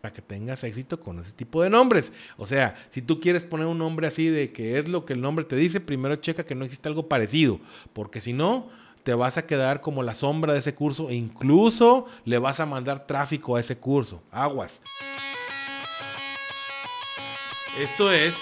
para 0.00 0.14
que 0.14 0.22
tengas 0.22 0.64
éxito 0.64 0.98
con 0.98 1.20
ese 1.20 1.32
tipo 1.32 1.62
de 1.62 1.70
nombres. 1.70 2.12
O 2.36 2.46
sea, 2.46 2.74
si 2.90 3.02
tú 3.02 3.20
quieres 3.20 3.44
poner 3.44 3.66
un 3.66 3.78
nombre 3.78 4.06
así 4.06 4.28
de 4.28 4.52
que 4.52 4.78
es 4.78 4.88
lo 4.88 5.04
que 5.04 5.12
el 5.12 5.20
nombre 5.20 5.44
te 5.44 5.56
dice, 5.56 5.80
primero 5.80 6.16
checa 6.16 6.44
que 6.44 6.54
no 6.54 6.64
existe 6.64 6.88
algo 6.88 7.08
parecido, 7.08 7.60
porque 7.92 8.20
si 8.20 8.32
no, 8.32 8.68
te 9.02 9.14
vas 9.14 9.38
a 9.38 9.46
quedar 9.46 9.80
como 9.80 10.02
la 10.02 10.14
sombra 10.14 10.52
de 10.52 10.60
ese 10.60 10.74
curso 10.74 11.10
e 11.10 11.14
incluso 11.14 12.06
le 12.24 12.38
vas 12.38 12.60
a 12.60 12.66
mandar 12.66 13.06
tráfico 13.06 13.56
a 13.56 13.60
ese 13.60 13.78
curso. 13.78 14.22
Aguas. 14.30 14.80
Esto 17.78 18.12
es 18.12 18.34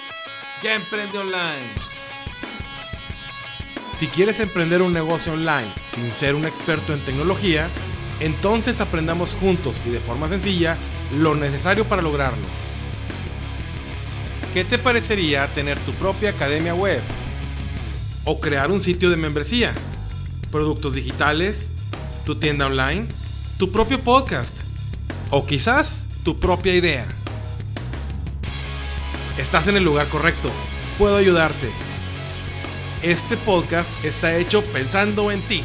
Ya 0.62 0.74
Emprende 0.74 1.18
Online. 1.18 1.74
Si 3.96 4.06
quieres 4.06 4.38
emprender 4.38 4.80
un 4.80 4.92
negocio 4.92 5.32
online 5.32 5.72
sin 5.92 6.12
ser 6.12 6.34
un 6.36 6.44
experto 6.44 6.92
en 6.92 7.04
tecnología, 7.04 7.68
entonces 8.20 8.80
aprendamos 8.80 9.34
juntos 9.34 9.80
y 9.86 9.90
de 9.90 10.00
forma 10.00 10.28
sencilla 10.28 10.76
lo 11.16 11.34
necesario 11.34 11.84
para 11.84 12.02
lograrlo. 12.02 12.44
¿Qué 14.52 14.64
te 14.64 14.78
parecería 14.78 15.46
tener 15.48 15.78
tu 15.80 15.92
propia 15.92 16.30
academia 16.30 16.74
web? 16.74 17.02
¿O 18.24 18.40
crear 18.40 18.70
un 18.70 18.80
sitio 18.80 19.10
de 19.10 19.16
membresía? 19.16 19.74
¿Productos 20.50 20.94
digitales? 20.94 21.70
¿Tu 22.24 22.34
tienda 22.36 22.66
online? 22.66 23.06
¿Tu 23.58 23.70
propio 23.70 24.00
podcast? 24.00 24.56
¿O 25.30 25.46
quizás 25.46 26.06
tu 26.24 26.38
propia 26.38 26.74
idea? 26.74 27.06
Estás 29.36 29.68
en 29.68 29.76
el 29.76 29.84
lugar 29.84 30.08
correcto. 30.08 30.50
Puedo 30.98 31.16
ayudarte. 31.16 31.70
Este 33.02 33.36
podcast 33.36 33.88
está 34.04 34.36
hecho 34.36 34.64
pensando 34.64 35.30
en 35.30 35.40
ti. 35.42 35.62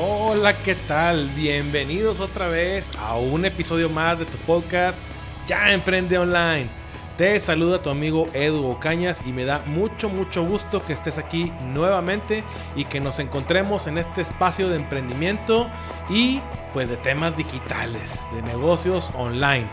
Hola, 0.00 0.56
¿qué 0.62 0.76
tal? 0.76 1.28
Bienvenidos 1.34 2.20
otra 2.20 2.46
vez 2.46 2.88
a 3.00 3.16
un 3.16 3.44
episodio 3.44 3.90
más 3.90 4.16
de 4.16 4.26
tu 4.26 4.38
podcast 4.38 5.02
Ya 5.44 5.72
Emprende 5.72 6.16
Online. 6.16 6.68
Te 7.16 7.40
saluda 7.40 7.82
tu 7.82 7.90
amigo 7.90 8.28
Edu 8.32 8.64
Ocañas 8.64 9.20
y 9.26 9.32
me 9.32 9.44
da 9.44 9.60
mucho, 9.66 10.08
mucho 10.08 10.44
gusto 10.44 10.86
que 10.86 10.92
estés 10.92 11.18
aquí 11.18 11.52
nuevamente 11.74 12.44
y 12.76 12.84
que 12.84 13.00
nos 13.00 13.18
encontremos 13.18 13.88
en 13.88 13.98
este 13.98 14.20
espacio 14.20 14.68
de 14.68 14.76
emprendimiento 14.76 15.68
y 16.08 16.40
pues 16.72 16.88
de 16.88 16.96
temas 16.96 17.36
digitales, 17.36 18.20
de 18.32 18.42
negocios 18.42 19.12
online. 19.16 19.66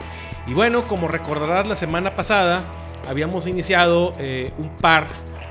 Y 0.47 0.55
bueno, 0.55 0.87
como 0.87 1.07
recordarás 1.07 1.67
la 1.67 1.75
semana 1.75 2.15
pasada, 2.15 2.63
habíamos 3.07 3.45
iniciado 3.45 4.15
eh, 4.17 4.51
un, 4.57 4.69
par, 4.69 5.07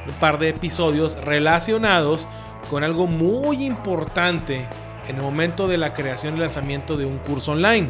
un 0.09 0.15
par 0.15 0.41
de 0.41 0.49
episodios 0.49 1.15
relacionados 1.23 2.27
con 2.71 2.85
algo 2.85 3.07
muy 3.07 3.65
importante 3.65 4.67
en 5.09 5.17
el 5.17 5.23
momento 5.23 5.69
de 5.69 5.79
la 5.79 5.93
creación 5.93 6.37
y 6.37 6.41
lanzamiento 6.41 6.97
de 6.97 7.07
un 7.07 7.19
curso 7.19 7.53
online. 7.53 7.89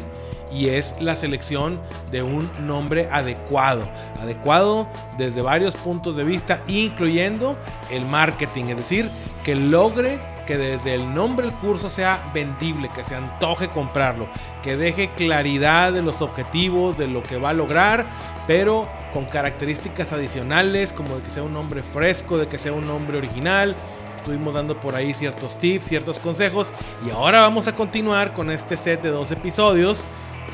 Y 0.52 0.68
es 0.68 0.94
la 1.00 1.16
selección 1.16 1.80
de 2.12 2.22
un 2.22 2.48
nombre 2.60 3.08
adecuado. 3.10 3.88
Adecuado 4.20 4.86
desde 5.18 5.42
varios 5.42 5.74
puntos 5.74 6.16
de 6.16 6.24
vista, 6.24 6.62
incluyendo 6.68 7.56
el 7.90 8.06
marketing. 8.06 8.66
Es 8.66 8.76
decir, 8.76 9.10
que 9.42 9.56
logre 9.56 10.18
que 10.46 10.56
desde 10.56 10.94
el 10.94 11.12
nombre 11.14 11.46
del 11.46 11.56
curso 11.56 11.88
sea 11.88 12.30
vendible, 12.34 12.90
que 12.94 13.02
se 13.04 13.14
antoje 13.14 13.68
comprarlo, 13.68 14.28
que 14.62 14.76
deje 14.76 15.10
claridad 15.16 15.92
de 15.92 16.02
los 16.02 16.22
objetivos, 16.22 16.98
de 16.98 17.08
lo 17.08 17.22
que 17.22 17.38
va 17.38 17.50
a 17.50 17.54
lograr, 17.54 18.04
pero 18.46 18.86
con 19.12 19.26
características 19.26 20.12
adicionales 20.12 20.92
como 20.92 21.16
de 21.16 21.22
que 21.22 21.30
sea 21.30 21.42
un 21.42 21.52
nombre 21.52 21.82
fresco, 21.82 22.36
de 22.36 22.48
que 22.48 22.58
sea 22.58 22.72
un 22.72 22.86
nombre 22.86 23.18
original. 23.18 23.74
Estuvimos 24.24 24.54
dando 24.54 24.80
por 24.80 24.96
ahí 24.96 25.12
ciertos 25.12 25.58
tips, 25.58 25.84
ciertos 25.84 26.18
consejos 26.18 26.72
y 27.06 27.10
ahora 27.10 27.42
vamos 27.42 27.68
a 27.68 27.76
continuar 27.76 28.32
con 28.32 28.50
este 28.50 28.78
set 28.78 29.02
de 29.02 29.10
dos 29.10 29.30
episodios 29.30 30.06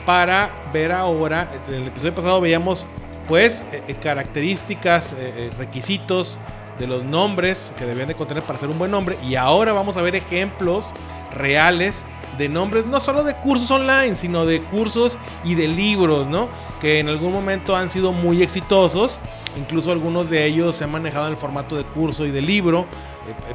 para 0.04 0.50
ver 0.72 0.90
ahora, 0.90 1.48
en 1.68 1.74
el 1.74 1.86
episodio 1.86 2.12
pasado 2.12 2.40
veíamos 2.40 2.84
pues 3.28 3.64
eh, 3.70 3.84
eh, 3.86 3.94
características, 3.94 5.14
eh, 5.16 5.52
requisitos, 5.56 6.40
de 6.80 6.88
los 6.88 7.04
nombres 7.04 7.72
que 7.78 7.84
debían 7.86 8.08
de 8.08 8.14
contener 8.17 8.42
para 8.42 8.58
ser 8.58 8.70
un 8.70 8.78
buen 8.78 8.90
nombre. 8.90 9.17
Y 9.28 9.36
ahora 9.36 9.72
vamos 9.72 9.96
a 9.96 10.02
ver 10.02 10.16
ejemplos 10.16 10.92
reales 11.33 12.05
de 12.39 12.48
nombres, 12.48 12.86
no 12.86 13.00
solo 13.00 13.22
de 13.22 13.34
cursos 13.34 13.70
online, 13.70 14.16
sino 14.16 14.46
de 14.46 14.62
cursos 14.62 15.18
y 15.45 15.55
de 15.55 15.68
libros, 15.68 16.27
¿no? 16.27 16.48
Que 16.80 16.98
en 16.98 17.08
algún 17.08 17.33
momento 17.33 17.77
han 17.77 17.90
sido 17.90 18.12
muy 18.12 18.42
exitosos. 18.42 19.18
Incluso 19.58 19.92
algunos 19.92 20.30
de 20.30 20.46
ellos 20.46 20.77
se 20.77 20.84
han 20.84 20.90
manejado 20.90 21.27
en 21.27 21.33
el 21.33 21.39
formato 21.39 21.77
de 21.77 21.84
curso 21.84 22.24
y 22.24 22.30
de 22.30 22.40
libro, 22.40 22.86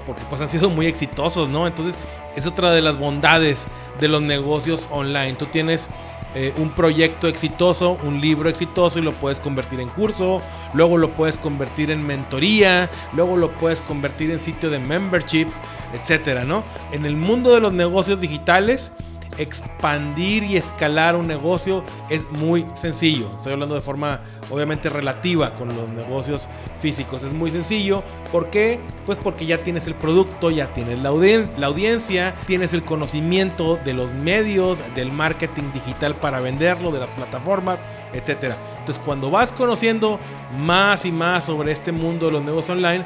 porque 0.06 0.22
pues 0.30 0.42
han 0.42 0.50
sido 0.50 0.70
muy 0.70 0.86
exitosos, 0.86 1.50
¿no? 1.50 1.68
Entonces 1.68 1.98
es 2.36 2.46
otra 2.46 2.72
de 2.72 2.82
las 2.82 2.98
bondades 2.98 3.68
de 4.00 4.08
los 4.08 4.22
negocios 4.22 4.88
online. 4.92 5.34
Tú 5.34 5.46
tienes 5.46 5.90
eh, 6.36 6.54
un 6.58 6.70
proyecto 6.70 7.30
exitoso, 7.30 7.98
un 8.04 8.20
libro 8.20 8.50
exitoso 8.50 9.00
y 9.00 9.02
lo 9.02 9.14
puedes 9.14 9.40
convertir 9.40 9.80
en 9.80 9.88
curso, 9.88 10.42
luego 10.74 10.98
lo 10.98 11.10
puedes 11.10 11.38
convertir 11.38 11.92
en 11.92 12.06
mentoría, 12.06 12.90
luego 13.14 13.38
lo 13.38 13.52
puedes 13.52 13.82
convertir 13.82 14.32
en 14.32 14.42
sitio 14.42 14.70
de 14.70 14.80
membership, 14.80 15.48
etcétera, 15.94 16.44
¿no? 16.44 16.64
En 16.92 17.06
el 17.06 17.16
mundo 17.16 17.54
de 17.54 17.62
los 17.62 17.72
negocios 17.72 18.20
digitales, 18.20 18.92
expandir 19.38 20.44
y 20.44 20.58
escalar 20.58 21.16
un 21.16 21.28
negocio 21.28 21.84
es 22.10 22.30
muy 22.32 22.66
sencillo. 22.76 23.30
Estoy 23.36 23.54
hablando 23.54 23.76
de 23.76 23.82
forma 23.82 24.22
obviamente 24.50 24.90
relativa 24.90 25.54
con 25.56 25.70
los 25.70 25.90
negocios 25.90 26.50
físicos. 26.80 27.24
Es 27.24 27.34
muy 27.34 27.52
sencillo. 27.52 28.04
¿Por 28.32 28.50
qué? 28.50 28.80
Pues 29.06 29.18
porque 29.18 29.46
ya 29.46 29.60
tienes 29.60 29.88
el 29.88 29.96
producto, 29.96 30.52
ya 30.52 30.74
tienes 30.74 31.00
la, 31.00 31.10
audiencia, 31.10 32.36
tienes 32.46 32.74
el 32.74 32.84
conocimiento 32.84 33.80
de 33.84 33.94
los 33.94 34.14
medios, 34.14 34.78
del 34.96 35.12
marketing 35.12 35.72
digital 35.74 36.16
para 36.16 36.40
venderlo, 36.40 36.92
de 36.92 37.00
las 37.00 37.12
plataformas, 37.12 37.80
etc. 38.14 38.54
Entonces 38.80 39.02
cuando 39.04 39.32
vas 39.32 39.52
conociendo 39.52 40.20
más 40.58 41.06
y 41.06 41.12
más 41.12 41.46
sobre 41.46 41.72
este 41.72 41.92
mundo 41.92 42.28
de 42.28 42.34
los 42.34 42.44
negocios 42.44 42.78
online, 42.78 43.06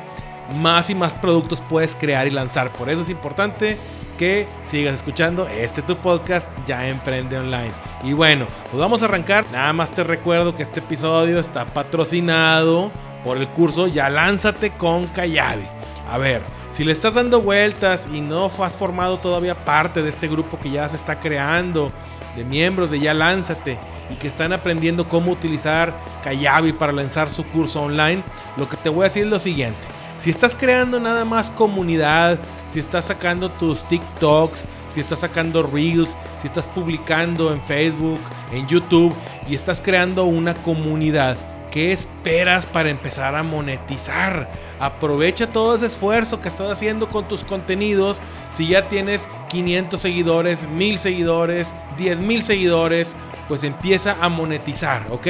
más 0.56 0.90
y 0.90 0.96
más 0.96 1.14
productos 1.14 1.62
puedes 1.62 1.96
crear 1.96 2.28
y 2.28 2.32
lanzar. 2.32 2.72
Por 2.72 2.90
eso 2.90 3.02
es 3.02 3.10
importante 3.10 3.78
que 4.20 4.48
sigas 4.70 4.96
escuchando 4.96 5.48
este 5.48 5.82
tu 5.82 5.96
podcast 5.96 6.46
Ya 6.68 6.90
Emprende 6.90 7.38
Online. 7.38 7.72
Y 8.04 8.12
bueno, 8.12 8.48
pues 8.70 8.78
vamos 8.78 9.02
a 9.02 9.06
arrancar. 9.06 9.46
Nada 9.50 9.72
más 9.72 9.92
te 9.92 10.04
recuerdo 10.04 10.54
que 10.54 10.64
este 10.64 10.82
episodio 10.82 11.40
está 11.40 11.64
patrocinado 11.66 12.92
por 13.24 13.38
el 13.38 13.48
curso 13.48 13.88
Ya 13.88 14.10
Lánzate 14.10 14.72
con 14.72 15.08
Kayabi. 15.08 15.64
A 16.12 16.18
ver, 16.18 16.42
si 16.74 16.84
le 16.84 16.92
estás 16.92 17.14
dando 17.14 17.42
vueltas 17.42 18.10
y 18.12 18.20
no 18.20 18.52
has 18.60 18.76
formado 18.76 19.20
todavía 19.20 19.56
parte 19.56 20.04
de 20.04 20.10
este 20.10 20.28
grupo 20.28 20.60
que 20.60 20.70
ya 20.70 20.90
se 20.90 20.98
está 20.98 21.22
creando, 21.22 21.90
de 22.36 22.44
miembros 22.44 22.92
de 22.92 23.00
Ya 23.00 23.14
Lánzate 23.14 23.80
y 24.12 24.16
que 24.16 24.28
están 24.28 24.52
aprendiendo 24.52 25.08
cómo 25.08 25.32
utilizar 25.32 25.94
Kayabi 26.26 26.74
para 26.74 26.92
lanzar 26.92 27.30
su 27.30 27.46
curso 27.46 27.84
online, 27.84 28.22
lo 28.58 28.68
que 28.68 28.76
te 28.76 28.90
voy 28.90 29.02
a 29.02 29.04
decir 29.06 29.24
es 29.24 29.30
lo 29.30 29.40
siguiente. 29.40 29.80
Si 30.20 30.30
estás 30.30 30.54
creando 30.54 31.00
nada 31.00 31.24
más 31.24 31.50
comunidad, 31.52 32.38
si 32.74 32.80
estás 32.80 33.06
sacando 33.06 33.50
tus 33.50 33.84
TikToks, 33.86 34.64
si 34.94 35.00
estás 35.00 35.20
sacando 35.20 35.64
Reels, 35.64 36.16
si 36.42 36.48
estás 36.48 36.68
publicando 36.68 37.54
en 37.54 37.62
Facebook, 37.62 38.20
en 38.52 38.68
YouTube 38.68 39.14
y 39.48 39.56
estás 39.56 39.82
creando 39.82 40.26
una 40.26 40.56
comunidad. 40.56 41.38
¿Qué 41.72 41.92
esperas 41.92 42.66
para 42.66 42.90
empezar 42.90 43.36
a 43.36 43.44
monetizar? 43.44 44.50
Aprovecha 44.80 45.52
todo 45.52 45.76
ese 45.76 45.86
esfuerzo 45.86 46.42
que 46.42 46.50
estás 46.50 46.72
haciendo 46.72 47.08
con 47.10 47.28
tus 47.28 47.44
contenidos. 47.44 48.22
Si 48.52 48.68
ya 48.68 48.88
tienes 48.88 49.28
500 49.50 50.00
seguidores, 50.00 50.68
1000 50.68 50.98
seguidores, 50.98 51.74
10.000 51.98 52.42
seguidores, 52.42 53.16
pues 53.48 53.64
empieza 53.64 54.16
a 54.22 54.30
monetizar, 54.30 55.08
¿ok? 55.10 55.28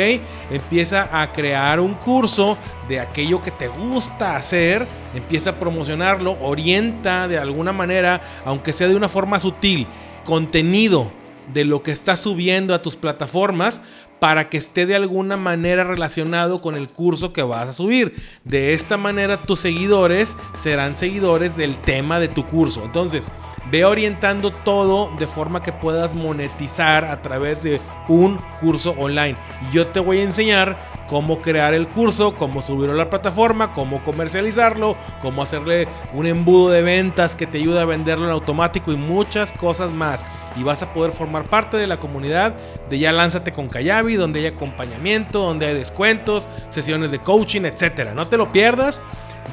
Empieza 0.51 1.21
a 1.21 1.31
crear 1.31 1.79
un 1.79 1.93
curso 1.93 2.57
de 2.89 2.99
aquello 2.99 3.41
que 3.41 3.51
te 3.51 3.67
gusta 3.67 4.35
hacer, 4.35 4.85
empieza 5.15 5.51
a 5.51 5.55
promocionarlo, 5.55 6.37
orienta 6.41 7.27
de 7.27 7.37
alguna 7.37 7.71
manera, 7.71 8.21
aunque 8.45 8.73
sea 8.73 8.87
de 8.87 8.95
una 8.95 9.07
forma 9.07 9.39
sutil, 9.39 9.87
contenido 10.25 11.11
de 11.53 11.65
lo 11.65 11.81
que 11.81 11.91
estás 11.91 12.19
subiendo 12.19 12.73
a 12.75 12.81
tus 12.81 12.95
plataformas 12.95 13.81
para 14.19 14.49
que 14.49 14.57
esté 14.57 14.85
de 14.85 14.95
alguna 14.95 15.37
manera 15.37 15.83
relacionado 15.83 16.61
con 16.61 16.75
el 16.75 16.87
curso 16.87 17.33
que 17.33 17.43
vas 17.43 17.69
a 17.69 17.73
subir. 17.73 18.15
De 18.43 18.73
esta 18.73 18.97
manera 18.97 19.37
tus 19.37 19.61
seguidores 19.61 20.35
serán 20.57 20.95
seguidores 20.95 21.55
del 21.55 21.77
tema 21.77 22.19
de 22.19 22.27
tu 22.27 22.45
curso. 22.45 22.83
Entonces, 22.83 23.31
Ve 23.71 23.85
orientando 23.85 24.51
todo 24.51 25.11
de 25.19 25.27
forma 25.27 25.61
que 25.61 25.71
puedas 25.71 26.15
monetizar 26.15 27.05
a 27.05 27.21
través 27.21 27.61
de 27.61 27.79
un 28.07 28.39
curso 28.59 28.95
online. 28.97 29.35
Y 29.69 29.75
yo 29.75 29.87
te 29.87 29.99
voy 29.99 30.19
a 30.19 30.23
enseñar 30.23 30.77
cómo 31.09 31.41
crear 31.41 31.73
el 31.73 31.87
curso, 31.87 32.35
cómo 32.35 32.61
subirlo 32.61 32.93
a 32.93 32.97
la 32.97 33.09
plataforma, 33.09 33.73
cómo 33.73 34.03
comercializarlo, 34.03 34.95
cómo 35.21 35.41
hacerle 35.41 35.87
un 36.13 36.27
embudo 36.27 36.69
de 36.69 36.83
ventas 36.83 37.35
que 37.35 37.47
te 37.47 37.57
ayude 37.57 37.79
a 37.79 37.85
venderlo 37.85 38.25
en 38.25 38.31
automático 38.31 38.91
y 38.91 38.95
muchas 38.95 39.51
cosas 39.51 39.91
más. 39.91 40.23
Y 40.55 40.63
vas 40.63 40.83
a 40.83 40.93
poder 40.93 41.11
formar 41.11 41.43
parte 41.43 41.77
de 41.77 41.87
la 41.87 41.97
comunidad 41.97 42.53
de 42.89 42.99
Ya 42.99 43.11
Lánzate 43.11 43.51
con 43.51 43.69
Kayabi, 43.69 44.15
donde 44.15 44.39
hay 44.39 44.45
acompañamiento, 44.47 45.39
donde 45.39 45.65
hay 45.65 45.73
descuentos, 45.73 46.47
sesiones 46.69 47.11
de 47.11 47.19
coaching, 47.19 47.61
etc. 47.61 48.09
No 48.15 48.27
te 48.27 48.37
lo 48.37 48.51
pierdas. 48.51 49.01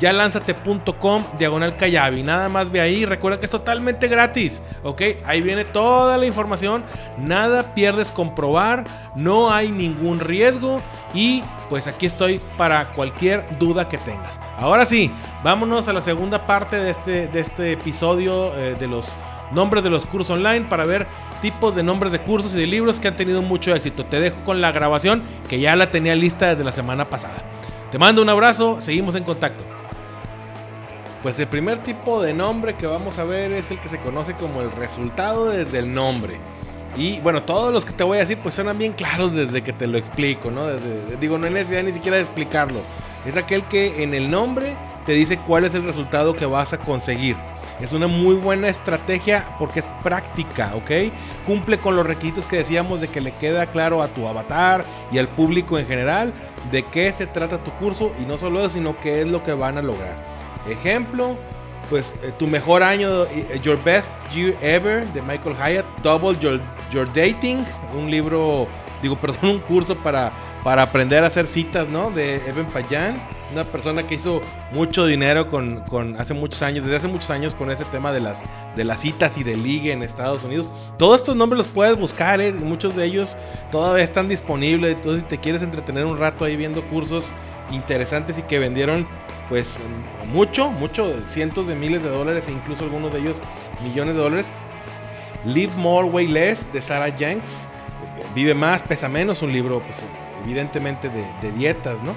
yalanzate.com 0.01 1.25
diagonal 1.39 1.77
Callavi. 1.77 2.23
Nada 2.23 2.49
más 2.49 2.71
ve 2.71 2.81
ahí. 2.81 3.05
Recuerda 3.05 3.39
que 3.39 3.47
es 3.47 3.51
totalmente 3.51 4.09
gratis. 4.09 4.63
¿Ok? 4.83 5.03
Ahí 5.25 5.43
viene 5.43 5.65
toda 5.65 6.17
la 6.19 6.27
información. 6.27 6.85
Nada 7.19 7.75
pierdes 7.75 8.11
comprobar. 8.11 8.85
No 9.17 9.51
hay 9.53 9.73
ningún 9.73 10.21
riesgo. 10.21 10.81
Y 11.15 11.43
pues 11.69 11.87
aquí 11.87 12.07
estoy 12.07 12.41
para 12.57 12.89
cualquier 12.89 13.45
duda 13.59 13.89
que 13.89 13.99
tengas. 13.99 14.39
Ahora 14.59 14.87
sí, 14.87 15.11
vámonos 15.43 15.89
a 15.89 15.93
la 15.93 16.01
segunda 16.01 16.47
parte 16.47 16.79
de 16.79 16.91
este, 16.91 17.29
de 17.29 17.41
este 17.41 17.73
episodio 17.73 18.55
eh, 18.57 18.77
de 18.79 18.87
los 18.87 19.09
nombres 19.53 19.85
de 19.85 19.91
los 19.91 20.07
cursos 20.07 20.31
online 20.31 20.67
para 20.69 20.85
ver 20.85 21.07
tipos 21.41 21.75
de 21.75 21.83
nombres 21.83 22.13
de 22.13 22.21
cursos 22.21 22.55
y 22.55 22.59
de 22.59 22.67
libros 22.67 22.99
que 22.99 23.09
han 23.09 23.17
tenido 23.17 23.43
mucho 23.43 23.75
éxito. 23.75 24.05
Te 24.07 24.21
dejo 24.21 24.43
con 24.45 24.61
la 24.61 24.73
grabación 24.73 25.23
que 25.49 25.61
ya 25.61 25.77
la 25.77 25.91
tenía 25.91 26.15
lista 26.15 26.49
desde 26.49 26.65
la 26.65 26.73
semana 26.73 27.05
pasada. 27.05 27.37
Te 27.91 27.99
mando 27.99 28.23
un 28.23 28.29
abrazo, 28.29 28.81
seguimos 28.81 29.15
en 29.15 29.25
contacto. 29.25 29.76
Pues 31.27 31.41
el 31.41 31.49
primer 31.49 31.79
tipo 31.79 32.23
de 32.23 32.33
nombre 32.33 32.77
que 32.77 32.87
vamos 32.87 33.19
a 33.19 33.25
ver 33.25 33.51
es 33.51 33.69
el 33.73 33.81
que 33.81 33.89
se 33.89 33.99
conoce 33.99 34.35
como 34.35 34.63
el 34.63 34.71
resultado 34.71 35.47
desde 35.47 35.81
el 35.81 35.93
nombre. 35.93 36.37
Y 36.97 37.19
bueno, 37.19 37.43
todos 37.43 37.73
los 37.73 37.85
que 37.85 37.93
te 37.93 38.05
voy 38.05 38.19
a 38.19 38.21
decir 38.21 38.39
pues 38.41 38.55
suenan 38.55 38.79
bien 38.79 38.93
claros 38.93 39.33
desde 39.33 39.61
que 39.61 39.73
te 39.73 39.89
lo 39.89 39.99
explico, 39.99 40.53
¿no? 40.53 40.69
digo, 41.21 41.37
no 41.37 41.47
hay 41.49 41.53
necesidad 41.53 41.83
ni 41.83 41.91
siquiera 41.91 42.19
de 42.19 42.23
explicarlo. 42.23 42.79
Es 43.27 43.37
aquel 43.37 43.65
que 43.65 44.05
en 44.05 44.15
el 44.15 44.31
nombre 44.31 44.77
te 45.05 45.15
dice 45.15 45.37
cuál 45.37 45.65
es 45.65 45.75
el 45.75 45.83
resultado 45.83 46.33
que 46.33 46.47
vas 46.47 46.73
a 46.73 46.79
conseguir. 46.79 47.35
Es 47.81 47.91
una 47.91 48.07
muy 48.07 48.37
buena 48.37 48.69
estrategia 48.69 49.57
porque 49.59 49.81
es 49.81 49.89
práctica, 50.05 50.77
¿ok? 50.77 51.13
Cumple 51.45 51.79
con 51.79 51.97
los 51.97 52.07
requisitos 52.07 52.47
que 52.47 52.59
decíamos 52.59 53.01
de 53.01 53.09
que 53.09 53.21
le 53.21 53.33
queda 53.33 53.67
claro 53.67 54.01
a 54.01 54.07
tu 54.07 54.29
avatar 54.29 54.85
y 55.11 55.19
al 55.19 55.27
público 55.27 55.77
en 55.77 55.89
general 55.89 56.33
de 56.71 56.85
qué 56.85 57.13
se 57.13 57.27
trata 57.27 57.65
tu 57.65 57.73
curso 57.73 58.13
y 58.23 58.27
no 58.27 58.39
solo 58.39 58.61
eso, 58.61 58.71
sino 58.71 58.97
qué 58.97 59.23
es 59.23 59.27
lo 59.27 59.43
que 59.43 59.55
van 59.55 59.77
a 59.77 59.83
lograr. 59.83 60.36
Ejemplo, 60.69 61.37
pues 61.89 62.13
eh, 62.23 62.33
tu 62.39 62.47
mejor 62.47 62.83
año, 62.83 63.25
eh, 63.25 63.61
Your 63.63 63.83
Best 63.83 64.09
Year 64.35 64.55
Ever 64.61 65.07
de 65.13 65.23
Michael 65.23 65.57
Hyatt, 65.57 65.87
Double 66.03 66.39
Your, 66.39 66.61
Your 66.93 67.07
Dating, 67.13 67.65
un 67.97 68.11
libro, 68.11 68.67
digo, 69.03 69.17
perdón, 69.21 69.51
un 69.51 69.59
curso 69.61 69.97
para, 69.97 70.33
para 70.65 70.83
aprender 70.83 71.25
a 71.25 71.29
hacer 71.29 71.47
citas, 71.47 71.89
¿no? 71.89 72.11
De 72.11 72.37
Evan 72.47 72.67
Payan 72.67 73.17
una 73.53 73.65
persona 73.65 74.07
que 74.07 74.17
hizo 74.17 74.41
mucho 74.73 75.07
dinero 75.07 75.49
con, 75.49 76.17
hace 76.19 76.35
muchos 76.35 76.63
años, 76.63 76.85
desde 76.85 76.97
hace 76.97 77.09
muchos 77.09 77.31
años 77.31 77.55
con 77.55 77.71
ese 77.71 77.85
tema 77.87 78.13
de 78.13 78.21
las, 78.21 78.43
de 78.75 78.85
las 78.85 79.01
citas 79.01 79.39
y 79.39 79.45
de 79.45 79.57
ligue 79.57 79.93
en 79.93 80.03
Estados 80.03 80.45
Unidos. 80.45 80.69
Todos 80.99 81.21
estos 81.21 81.37
nombres 81.37 81.59
los 81.59 81.69
puedes 81.69 81.99
buscar, 81.99 82.41
¿eh? 82.41 82.53
muchos 82.53 82.97
de 82.97 83.05
ellos 83.05 83.37
todavía 83.71 84.05
están 84.05 84.29
disponibles. 84.29 84.97
Entonces, 84.97 85.23
si 85.23 85.29
te 85.29 85.39
quieres 85.39 85.63
entretener 85.63 86.05
un 86.07 86.19
rato 86.19 86.45
ahí 86.45 86.57
viendo 86.57 86.83
cursos 86.85 87.33
interesantes 87.71 88.39
y 88.39 88.43
que 88.43 88.59
vendieron 88.59 89.07
pues 89.49 89.79
mucho, 90.33 90.71
mucho, 90.71 91.15
cientos 91.29 91.67
de 91.67 91.75
miles 91.75 92.03
de 92.03 92.09
dólares 92.09 92.45
e 92.49 92.53
incluso 92.53 92.85
algunos 92.85 93.13
de 93.13 93.21
ellos 93.21 93.37
millones 93.83 94.15
de 94.15 94.21
dólares. 94.21 94.47
Live 95.45 95.73
More, 95.77 96.09
Way 96.09 96.27
Less 96.29 96.73
de 96.73 96.81
Sarah 96.81 97.17
Jenks. 97.17 97.57
Vive 98.35 98.55
más, 98.55 98.83
pesa 98.83 99.09
menos, 99.09 99.43
un 99.43 99.53
libro 99.53 99.81
pues 99.81 99.99
evidentemente 100.45 101.09
de, 101.09 101.25
de 101.41 101.53
dietas, 101.53 102.03
¿no? 102.03 102.15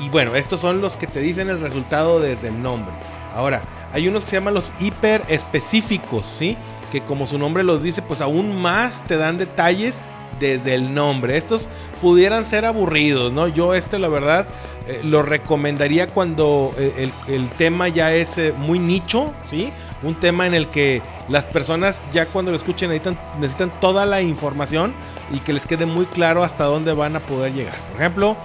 Y, 0.00 0.08
bueno, 0.08 0.34
estos 0.34 0.60
son 0.60 0.80
los 0.80 0.96
que 0.96 1.06
te 1.06 1.20
dicen 1.20 1.50
el 1.50 1.60
resultado 1.60 2.20
desde 2.20 2.48
el 2.48 2.62
nombre. 2.62 2.92
Ahora, 3.34 3.62
hay 3.92 4.08
unos 4.08 4.24
que 4.24 4.30
se 4.30 4.36
llaman 4.36 4.54
los 4.54 4.72
hiper 4.80 5.22
específicos, 5.28 6.26
¿sí? 6.26 6.56
Que 6.90 7.00
como 7.00 7.26
su 7.26 7.38
nombre 7.38 7.62
los 7.62 7.82
dice, 7.82 8.02
pues 8.02 8.20
aún 8.20 8.60
más 8.60 9.04
te 9.06 9.16
dan 9.16 9.38
detalles 9.38 10.00
desde 10.40 10.74
el 10.74 10.94
nombre. 10.94 11.36
Estos 11.36 11.68
pudieran 12.00 12.44
ser 12.44 12.64
aburridos, 12.64 13.32
¿no? 13.32 13.46
Yo 13.46 13.74
este, 13.74 13.98
la 13.98 14.08
verdad, 14.08 14.46
eh, 14.88 15.02
lo 15.04 15.22
recomendaría 15.22 16.06
cuando 16.06 16.74
eh, 16.78 17.10
el, 17.26 17.50
tema 17.50 17.88
ya 17.88 18.14
es 18.14 18.38
eh, 18.38 18.54
muy 18.56 18.78
nicho, 18.78 19.34
¿sí? 19.50 19.70
Un 20.02 20.14
tema 20.14 20.46
en 20.46 20.54
el 20.54 20.68
que 20.68 21.02
las 21.28 21.44
personas 21.44 22.00
ya 22.10 22.24
cuando 22.24 22.52
lo 22.52 22.56
escuchen 22.56 22.88
necesitan, 22.88 23.70
toda 23.82 24.06
la 24.06 24.22
información 24.22 24.94
y 25.30 25.40
que 25.40 25.52
les 25.52 25.66
quede 25.66 25.84
muy 25.84 26.06
claro 26.06 26.42
hasta 26.42 26.64
dónde 26.64 26.94
van 26.94 27.16
a 27.16 27.20
poder 27.20 27.52
llegar. 27.52 27.76
Por 27.90 28.00
ejemplo, 28.00 28.36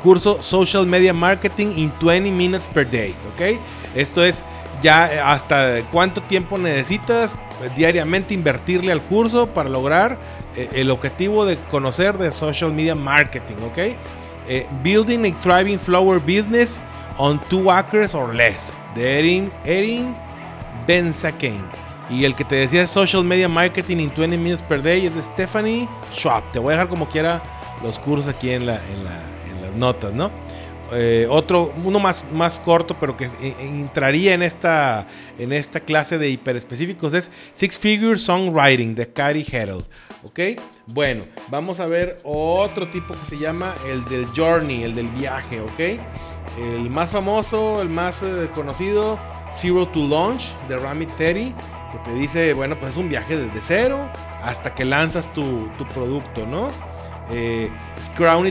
curso 0.00 0.40
Social 0.42 0.86
Media 0.86 1.12
Marketing 1.12 1.72
in 1.74 1.92
20 2.00 2.30
Minutes 2.30 2.68
per 2.68 2.88
Day, 2.88 3.14
¿ok? 3.34 3.58
Esto 3.96 4.22
es 4.22 4.36
ya 4.82 5.32
hasta 5.32 5.80
cuánto 5.90 6.20
tiempo 6.20 6.56
necesitas 6.56 7.34
diariamente 7.74 8.32
invertirle 8.32 8.92
al 8.92 9.00
curso 9.00 9.48
para 9.48 9.68
lograr 9.68 10.18
el 10.54 10.90
objetivo 10.90 11.46
de 11.46 11.56
conocer 11.70 12.16
de 12.18 12.30
social 12.30 12.72
media 12.72 12.94
marketing, 12.94 13.56
¿ok? 13.64 13.96
Building 14.82 15.24
a 15.26 15.32
thriving 15.42 15.78
flower 15.78 16.18
business 16.18 16.80
on 17.18 17.38
two 17.48 17.70
acres 17.70 18.14
or 18.14 18.34
less, 18.34 18.72
de 18.94 19.18
Erin, 19.18 19.52
Erin 19.64 20.14
Benzakein. 20.86 21.62
Y 22.08 22.24
el 22.24 22.34
que 22.34 22.44
te 22.44 22.56
decía 22.56 22.86
Social 22.86 23.22
Media 23.22 23.48
Marketing 23.48 23.98
in 23.98 24.10
20 24.10 24.36
Minutes 24.36 24.62
per 24.62 24.82
Day 24.82 25.06
es 25.06 25.14
de 25.14 25.22
Stephanie 25.22 25.88
Schwab. 26.12 26.42
Te 26.52 26.58
voy 26.58 26.70
a 26.70 26.72
dejar 26.72 26.88
como 26.88 27.08
quiera 27.08 27.40
los 27.82 27.98
cursos 28.00 28.26
aquí 28.26 28.50
en 28.50 28.66
la, 28.66 28.80
en 28.86 29.04
la, 29.04 29.20
notas, 29.76 30.12
¿no? 30.12 30.32
Eh, 30.92 31.26
otro, 31.30 31.72
uno 31.84 32.00
más, 32.00 32.24
más 32.32 32.58
corto, 32.58 32.96
pero 32.98 33.16
que 33.16 33.30
entraría 33.60 34.34
en 34.34 34.42
esta, 34.42 35.06
en 35.38 35.52
esta 35.52 35.80
clase 35.80 36.18
de 36.18 36.28
hiperespecíficos 36.30 37.14
es 37.14 37.30
Six 37.54 37.78
Figure 37.78 38.18
Songwriting 38.18 38.94
de 38.94 39.12
Cary 39.12 39.46
Harold. 39.52 39.84
¿Ok? 40.24 40.40
Bueno, 40.86 41.24
vamos 41.48 41.80
a 41.80 41.86
ver 41.86 42.20
otro 42.24 42.88
tipo 42.88 43.14
que 43.14 43.26
se 43.26 43.38
llama 43.38 43.74
el 43.88 44.04
del 44.06 44.26
Journey, 44.36 44.82
el 44.82 44.94
del 44.94 45.08
viaje. 45.08 45.60
¿Ok? 45.60 46.00
El 46.58 46.90
más 46.90 47.10
famoso, 47.10 47.80
el 47.80 47.88
más 47.88 48.22
eh, 48.22 48.48
conocido, 48.54 49.18
Zero 49.54 49.86
to 49.86 50.00
Launch 50.00 50.52
de 50.68 50.76
Ramit 50.76 51.08
Theri, 51.16 51.54
que 51.92 51.98
te 52.04 52.14
dice, 52.14 52.52
bueno, 52.54 52.76
pues 52.78 52.92
es 52.92 52.98
un 52.98 53.08
viaje 53.08 53.36
desde 53.36 53.60
cero 53.60 53.98
hasta 54.42 54.74
que 54.74 54.84
lanzas 54.84 55.32
tu, 55.32 55.68
tu 55.78 55.84
producto, 55.86 56.46
¿no? 56.46 56.70
Eh, 57.32 57.70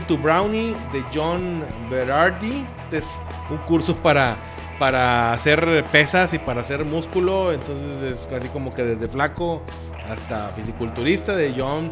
to 0.08 0.16
Brownie 0.16 0.74
de 0.92 1.04
John 1.14 1.64
Berardi. 1.90 2.64
Este 2.84 2.98
es 2.98 3.04
un 3.50 3.58
curso 3.58 3.94
para, 3.94 4.36
para 4.78 5.32
hacer 5.32 5.84
pesas 5.92 6.32
y 6.34 6.38
para 6.38 6.62
hacer 6.62 6.84
músculo. 6.84 7.52
Entonces 7.52 8.12
es 8.12 8.26
casi 8.26 8.48
como 8.48 8.72
que 8.72 8.82
desde 8.82 9.08
flaco 9.08 9.62
hasta 10.10 10.48
fisiculturista 10.50 11.36
de 11.36 11.54
John 11.56 11.90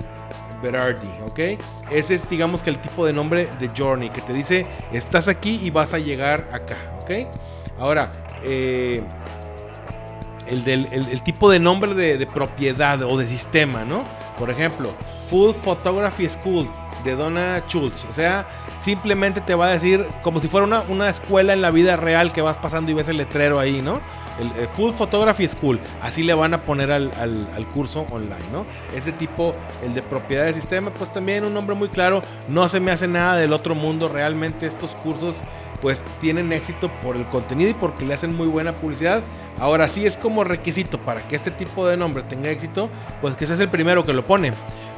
Berardi, 0.63 1.09
¿ok? 1.27 1.61
Ese 1.91 2.15
es 2.15 2.29
digamos 2.29 2.63
que 2.63 2.71
el 2.71 2.79
tipo 2.79 3.07
de 3.07 3.13
nombre 3.13 3.49
de 3.61 3.71
Journey 3.77 4.11
que 4.11 4.21
te 4.21 4.33
dice 4.33 4.67
estás 4.93 5.29
aquí 5.29 5.61
y 5.63 5.71
vas 5.71 5.95
a 5.95 5.99
llegar 5.99 6.49
acá, 6.53 6.77
¿ok? 7.03 7.29
Ahora, 7.79 8.13
eh, 8.43 9.03
el, 10.49 10.65
del, 10.65 10.89
el, 10.91 11.23
tipo 11.23 11.49
de 11.51 11.61
nombre 11.61 11.95
de 11.95 12.27
propiedad 12.27 13.03
o 13.03 13.17
de 13.17 13.29
sistema, 13.29 13.85
¿no? 13.85 14.03
Por 14.39 14.51
ejemplo, 14.51 14.91
Full 15.31 15.53
Photography 15.65 16.29
School 16.29 16.69
de 17.05 17.17
Donna 17.17 17.63
Schultz. 17.69 18.07
O 18.09 18.13
sea, 18.13 18.47
simplemente 18.81 19.41
te 19.41 19.55
va 19.55 19.67
a 19.67 19.71
decir 19.71 20.07
como 20.23 20.41
si 20.41 20.49
fuera 20.49 20.67
una, 20.67 20.83
una 20.83 21.09
escuela 21.09 21.53
en 21.53 21.63
la 21.63 21.71
vida 21.71 21.97
real 21.97 22.33
que 22.33 22.43
vas 22.43 22.57
pasando 22.57 22.91
y 22.91 22.95
ves 22.95 23.09
el 23.09 23.17
letrero 23.17 23.59
ahí, 23.59 23.83
¿no? 23.83 24.01
El, 24.39 24.47
eh, 24.63 24.69
Full 24.77 24.93
Photography 24.93 25.49
School, 25.49 25.81
así 26.01 26.23
le 26.23 26.33
van 26.33 26.55
a 26.55 26.63
poner 26.63 26.93
al, 26.93 27.11
al, 27.19 27.67
curso 27.75 28.07
online, 28.11 28.45
¿no? 28.53 28.67
Ese 28.95 29.11
tipo, 29.11 29.55
el 29.85 29.95
de 29.95 30.03
propiedad 30.03 30.45
de 30.45 30.55
sistema, 30.55 30.93
pues 30.93 31.13
también 31.13 31.45
un 31.45 31.53
nombre 31.53 31.75
muy 31.75 31.89
claro, 31.89 32.23
no 32.49 32.69
se 32.69 32.79
me 32.79 32.93
hace 32.93 33.09
nada 33.09 33.37
del 33.37 33.53
otro 33.53 33.75
mundo, 33.75 34.09
realmente 34.09 34.67
estos 34.67 34.95
cursos 34.97 35.43
pues 35.81 36.03
tienen 36.21 36.53
éxito 36.53 36.91
por 37.03 37.17
el 37.17 37.27
contenido 37.27 37.71
y 37.71 37.75
porque 37.75 38.05
le 38.05 38.15
hacen 38.15 38.35
muy 38.35 38.47
buena 38.47 38.73
publicidad. 38.73 39.23
Ahora 39.59 39.89
sí 39.89 40.07
es 40.07 40.17
como 40.17 40.45
requisito 40.45 40.99
para 40.99 41.27
que 41.27 41.37
este 41.37 41.51
tipo 41.51 41.87
de 41.87 41.97
nombre 41.97 42.23
tenga 42.23 42.51
éxito, 42.51 42.89
pues 43.21 43.35
que 43.35 43.47
seas 43.47 43.61
el 43.61 43.71
primero 43.71 44.05
que 44.05 44.13
lo 44.13 44.25
pone. 44.25 44.53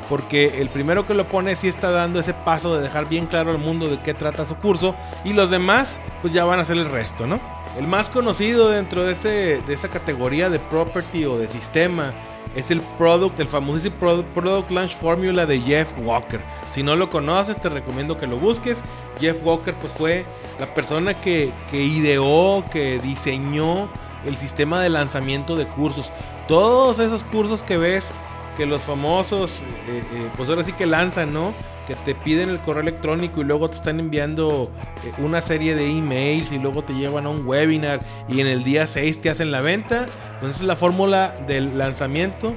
Porque 0.08 0.60
el 0.60 0.68
primero 0.68 1.06
que 1.06 1.14
lo 1.14 1.24
pone 1.24 1.54
sí 1.54 1.68
está 1.68 1.90
dando 1.90 2.18
ese 2.18 2.34
paso 2.34 2.76
de 2.76 2.82
dejar 2.82 3.08
bien 3.08 3.26
claro 3.26 3.52
al 3.52 3.58
mundo 3.58 3.88
de 3.88 4.00
qué 4.00 4.12
trata 4.12 4.44
su 4.44 4.56
curso 4.56 4.96
y 5.24 5.32
los 5.32 5.50
demás 5.50 6.00
pues 6.20 6.32
ya 6.32 6.44
van 6.44 6.58
a 6.58 6.62
hacer 6.62 6.78
el 6.78 6.90
resto, 6.90 7.26
¿no? 7.28 7.40
El 7.78 7.86
más 7.86 8.10
conocido 8.10 8.70
dentro 8.70 9.04
de, 9.04 9.12
ese, 9.12 9.62
de 9.64 9.74
esa 9.74 9.88
categoría 9.88 10.50
de 10.50 10.58
property 10.58 11.24
o 11.26 11.38
de 11.38 11.46
sistema 11.46 12.12
es 12.56 12.70
el 12.70 12.80
product, 12.98 13.38
el 13.38 13.46
famosísimo 13.46 13.96
product 14.34 14.70
Launch 14.70 14.96
Formula 14.96 15.46
de 15.46 15.60
Jeff 15.60 15.92
Walker. 16.02 16.40
Si 16.70 16.82
no 16.82 16.96
lo 16.96 17.10
conoces, 17.10 17.60
te 17.60 17.68
recomiendo 17.68 18.18
que 18.18 18.26
lo 18.26 18.36
busques. 18.38 18.78
Jeff 19.18 19.36
Walker 19.44 19.74
pues 19.74 19.92
fue 19.92 20.24
la 20.60 20.72
persona 20.74 21.14
que, 21.14 21.52
ideó, 21.72 22.62
que 22.70 22.98
diseñó 22.98 23.88
el 24.26 24.36
sistema 24.36 24.82
de 24.82 24.90
lanzamiento 24.90 25.56
de 25.56 25.64
cursos. 25.64 26.12
Todos 26.46 26.98
esos 26.98 27.22
cursos 27.24 27.62
que 27.62 27.78
ves 27.78 28.10
que 28.56 28.66
los 28.66 28.82
famosos, 28.82 29.60
eh, 29.88 30.02
eh, 30.12 30.28
pues 30.36 30.48
ahora 30.48 30.62
sí 30.62 30.72
que 30.74 30.84
lanzan, 30.84 31.32
¿no? 31.32 31.54
Que 31.88 31.94
te 31.94 32.14
piden 32.14 32.50
el 32.50 32.58
correo 32.58 32.82
electrónico 32.82 33.40
y 33.40 33.44
luego 33.44 33.70
te 33.70 33.76
están 33.76 34.00
enviando 34.00 34.70
eh, 35.02 35.12
una 35.18 35.40
serie 35.40 35.74
de 35.74 35.88
emails 35.88 36.52
y 36.52 36.58
luego 36.58 36.84
te 36.84 36.92
llevan 36.92 37.24
a 37.24 37.30
un 37.30 37.46
webinar 37.46 38.00
y 38.28 38.40
en 38.40 38.46
el 38.46 38.62
día 38.62 38.86
6 38.86 39.22
te 39.22 39.30
hacen 39.30 39.50
la 39.50 39.60
venta. 39.60 40.06
Pues 40.40 40.52
esa 40.52 40.60
es 40.60 40.66
la 40.66 40.76
fórmula 40.76 41.34
del 41.46 41.78
lanzamiento 41.78 42.54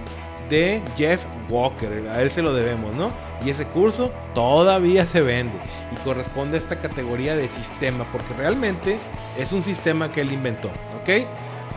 de 0.50 0.82
Jeff 0.98 1.26
Walker. 1.50 2.08
A 2.10 2.22
él 2.22 2.32
se 2.32 2.42
lo 2.42 2.54
debemos, 2.54 2.94
¿no? 2.94 3.12
Y 3.46 3.50
ese 3.50 3.66
curso 3.66 4.12
todavía 4.34 5.06
se 5.06 5.22
vende 5.22 5.58
y 5.92 5.96
corresponde 6.04 6.58
a 6.58 6.62
esta 6.62 6.78
categoría 6.78 7.36
de 7.36 7.50
sistema, 7.50 8.06
porque 8.12 8.34
realmente 8.38 8.98
es 9.38 9.52
un 9.52 9.64
sistema 9.64 10.10
que 10.10 10.22
él 10.22 10.32
inventó, 10.32 10.70
¿ok? 11.02 11.26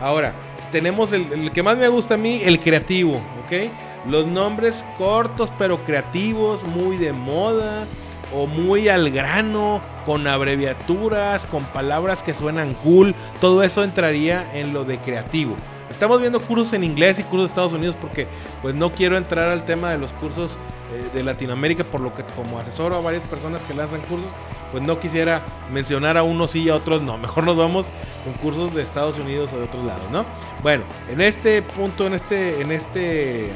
Ahora, 0.01 0.33
tenemos 0.71 1.11
el, 1.11 1.51
que 1.51 1.63
más 1.63 1.77
me 1.77 1.87
gusta 1.87 2.15
a 2.15 2.17
mí, 2.17 2.41
el 2.43 2.59
creativo, 2.59 3.15
¿ok? 3.15 3.71
Los 4.09 4.25
nombres 4.25 4.83
cortos 4.97 5.51
pero 5.57 5.77
creativos, 5.79 6.63
muy 6.63 6.97
de 6.97 7.13
moda 7.13 7.85
o 8.33 8.45
muy 8.45 8.89
al 8.89 9.09
grano, 9.09 9.81
con 10.05 10.27
abreviaturas, 10.27 11.45
con 11.45 11.63
palabras 11.65 12.23
que 12.23 12.33
suenan 12.33 12.73
cool, 12.75 13.15
todo 13.41 13.63
eso 13.63 13.83
entraría 13.83 14.45
en 14.53 14.73
lo 14.73 14.83
de 14.83 14.97
creativo. 14.97 15.55
Estamos 15.97 16.21
viendo 16.21 16.39
cursos 16.39 16.73
en 16.73 16.83
inglés 16.83 17.17
y 17.17 17.23
cursos 17.23 17.45
de 17.45 17.47
Estados 17.47 17.73
Unidos 17.73 17.95
porque 17.99 18.27
pues 18.61 18.75
no 18.75 18.91
quiero 18.91 19.17
entrar 19.17 19.49
al 19.49 19.65
tema 19.65 19.89
de 19.89 19.97
los 19.97 20.11
cursos 20.11 20.55
eh, 20.93 21.09
de 21.11 21.23
Latinoamérica 21.23 21.83
por 21.83 22.01
lo 22.01 22.13
que 22.13 22.21
como 22.35 22.59
asesoro 22.59 22.95
a 22.97 23.01
varias 23.01 23.23
personas 23.23 23.63
que 23.63 23.73
lanzan 23.73 24.01
cursos, 24.01 24.29
pues 24.71 24.83
no 24.83 24.99
quisiera 24.99 25.41
mencionar 25.73 26.15
a 26.15 26.21
unos 26.21 26.51
sí 26.51 26.65
y 26.65 26.69
a 26.69 26.75
otros 26.75 27.01
no. 27.01 27.17
Mejor 27.17 27.45
nos 27.45 27.57
vamos 27.57 27.87
con 28.23 28.33
cursos 28.33 28.75
de 28.75 28.83
Estados 28.83 29.17
Unidos 29.17 29.51
o 29.53 29.57
de 29.57 29.63
otros 29.63 29.83
lados, 29.85 30.03
¿no? 30.11 30.23
Bueno, 30.61 30.83
en 31.09 31.19
este 31.19 31.63
punto, 31.63 32.05
en 32.05 32.13
este, 32.13 32.61
en 32.61 32.71
este 32.71 33.45
eh, 33.47 33.51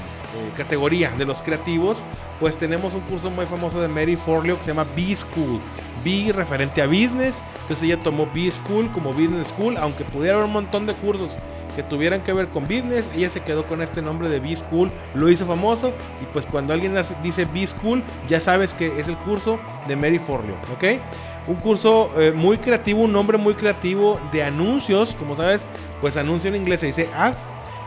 categoría 0.57 1.12
de 1.12 1.25
los 1.25 1.43
creativos, 1.43 2.00
pues 2.39 2.55
tenemos 2.55 2.95
un 2.95 3.01
curso 3.01 3.29
muy 3.29 3.45
famoso 3.45 3.79
de 3.79 3.88
Mary 3.88 4.15
Forleo 4.15 4.57
que 4.57 4.63
se 4.63 4.71
llama 4.71 4.88
B-School. 4.95 5.60
B 6.03 6.33
referente 6.33 6.81
a 6.81 6.88
business. 6.88 7.36
Entonces 7.62 7.83
ella 7.83 8.01
tomó 8.01 8.27
B-School 8.33 8.91
como 8.91 9.13
Business 9.13 9.50
School, 9.50 9.77
aunque 9.77 10.03
pudiera 10.05 10.38
haber 10.38 10.48
un 10.48 10.53
montón 10.53 10.88
de 10.88 10.95
cursos 10.95 11.38
que 11.75 11.83
tuvieran 11.83 12.21
que 12.21 12.33
ver 12.33 12.47
con 12.47 12.63
business. 12.63 13.05
Ella 13.15 13.29
se 13.29 13.41
quedó 13.41 13.63
con 13.63 13.81
este 13.81 14.01
nombre 14.01 14.29
de 14.29 14.39
B-School, 14.39 14.91
lo 15.13 15.29
hizo 15.29 15.45
famoso. 15.45 15.93
Y 16.21 16.25
pues 16.33 16.45
cuando 16.45 16.73
alguien 16.73 16.95
dice 17.23 17.45
B-School, 17.45 18.03
ya 18.27 18.39
sabes 18.39 18.73
que 18.73 18.99
es 18.99 19.07
el 19.07 19.17
curso 19.17 19.59
de 19.87 19.95
Mary 19.95 20.19
Forleo, 20.19 20.55
¿ok? 20.73 21.01
Un 21.47 21.55
curso 21.55 22.11
eh, 22.17 22.31
muy 22.31 22.57
creativo, 22.57 23.01
un 23.01 23.11
nombre 23.11 23.37
muy 23.37 23.55
creativo 23.55 24.19
de 24.31 24.43
anuncios. 24.43 25.15
Como 25.15 25.35
sabes, 25.35 25.61
pues 25.99 26.17
anuncio 26.17 26.49
en 26.49 26.55
inglés 26.55 26.81
se 26.81 26.87
dice 26.87 27.09
ad. 27.15 27.33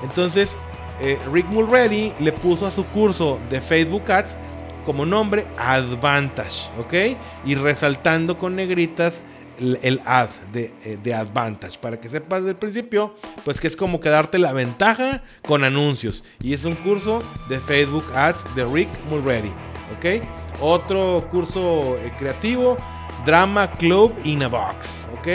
Entonces, 0.02 0.56
eh, 1.00 1.18
Rick 1.32 1.46
Mulready 1.46 2.12
le 2.20 2.32
puso 2.32 2.66
a 2.66 2.70
su 2.70 2.84
curso 2.86 3.38
de 3.50 3.60
Facebook 3.60 4.10
Ads 4.10 4.36
como 4.84 5.06
nombre 5.06 5.46
Advantage, 5.56 6.68
¿ok? 6.78 7.18
Y 7.44 7.54
resaltando 7.54 8.38
con 8.38 8.54
negritas 8.54 9.22
el, 9.58 10.00
ad 10.04 10.30
eh, 10.54 10.98
de, 11.02 11.14
Advantage. 11.14 11.78
Para 11.78 12.00
que 12.00 12.08
sepas 12.08 12.40
desde 12.40 12.50
el 12.50 12.56
principio, 12.56 13.14
pues 13.44 13.60
que 13.60 13.66
es 13.66 13.76
como 13.76 14.00
que 14.00 14.08
darte 14.08 14.38
la 14.38 14.52
ventaja 14.52 15.22
con 15.42 15.64
anuncios. 15.64 16.24
Y 16.42 16.54
es 16.54 16.64
un 16.64 16.74
curso 16.74 17.22
de 17.48 17.60
Facebook 17.60 18.04
Ads 18.14 18.54
de 18.54 18.64
Rick 18.64 18.88
Mulready, 19.10 19.52
¿ok? 19.96 20.24
Otro 20.60 21.26
curso 21.30 21.96
eh, 21.98 22.12
creativo, 22.18 22.76
Drama 23.24 23.70
Club 23.72 24.14
in 24.24 24.42
a 24.42 24.48
Box, 24.48 25.06
¿ok? 25.18 25.26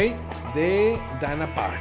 De 0.56 0.98
Dana 1.22 1.54
Park. 1.56 1.80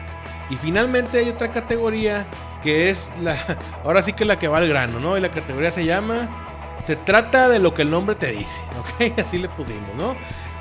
Y 0.51 0.57
finalmente 0.57 1.19
hay 1.19 1.29
otra 1.29 1.53
categoría 1.53 2.27
que 2.63 2.91
es 2.91 3.11
la, 3.21 3.37
ahora 3.85 4.03
sí 4.03 4.13
que 4.13 4.25
es 4.25 4.29
la 4.29 4.39
que 4.39 4.49
va 4.49 4.59
al 4.59 4.69
grano, 4.69 5.01
¿no? 5.01 5.17
Y 5.17 5.21
la 5.21 5.31
categoría 5.31 5.71
se 5.71 5.85
llama, 5.85 6.29
se 6.87 6.97
trata 6.97 7.49
de 7.49 7.59
lo 7.59 7.75
que 7.75 7.83
el 7.83 7.91
nombre 7.91 8.17
te 8.17 8.33
dice, 8.33 8.61
¿ok? 8.81 9.19
Así 9.19 9.39
le 9.39 9.49
pusimos, 9.49 9.95
¿no? 9.97 10.17